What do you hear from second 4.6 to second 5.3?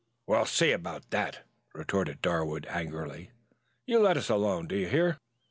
Do you hear?